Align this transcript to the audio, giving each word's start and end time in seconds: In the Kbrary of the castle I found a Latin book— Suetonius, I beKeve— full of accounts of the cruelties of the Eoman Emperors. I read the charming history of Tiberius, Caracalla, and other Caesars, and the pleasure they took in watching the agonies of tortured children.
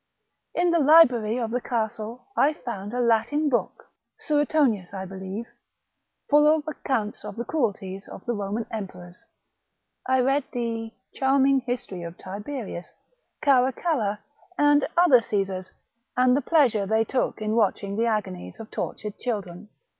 In 0.55 0.71
the 0.71 0.79
Kbrary 0.79 1.37
of 1.37 1.51
the 1.51 1.61
castle 1.61 2.25
I 2.35 2.53
found 2.53 2.91
a 2.91 2.99
Latin 2.99 3.49
book— 3.49 3.85
Suetonius, 4.27 4.95
I 4.95 5.05
beKeve— 5.05 5.45
full 6.27 6.47
of 6.47 6.67
accounts 6.67 7.23
of 7.23 7.35
the 7.35 7.45
cruelties 7.45 8.07
of 8.07 8.25
the 8.25 8.33
Eoman 8.33 8.65
Emperors. 8.71 9.23
I 10.07 10.21
read 10.21 10.45
the 10.53 10.91
charming 11.13 11.59
history 11.59 12.01
of 12.01 12.17
Tiberius, 12.17 12.91
Caracalla, 13.43 14.17
and 14.57 14.87
other 14.97 15.21
Caesars, 15.21 15.69
and 16.17 16.35
the 16.35 16.41
pleasure 16.41 16.87
they 16.87 17.03
took 17.05 17.39
in 17.39 17.55
watching 17.55 17.95
the 17.95 18.07
agonies 18.07 18.59
of 18.59 18.71
tortured 18.71 19.19
children. 19.19 19.69